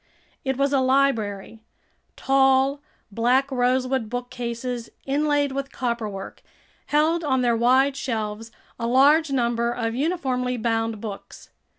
It 0.43 0.57
was 0.57 0.73
a 0.73 0.79
library. 0.79 1.59
Tall, 2.15 2.81
black 3.11 3.51
rosewood 3.51 4.09
bookcases, 4.09 4.89
inlaid 5.05 5.51
with 5.51 5.71
copperwork, 5.71 6.41
held 6.87 7.23
on 7.23 7.41
their 7.43 7.55
wide 7.55 7.95
shelves 7.95 8.51
a 8.79 8.87
large 8.87 9.29
number 9.29 9.71
of 9.71 9.93
uniformly 9.93 10.57
bound 10.57 11.01
books. 11.01 11.51